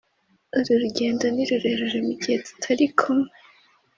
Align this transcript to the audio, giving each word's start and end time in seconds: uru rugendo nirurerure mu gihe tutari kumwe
uru 0.57 0.73
rugendo 0.83 1.23
nirurerure 1.33 1.97
mu 2.05 2.13
gihe 2.21 2.37
tutari 2.45 2.85
kumwe 2.99 3.31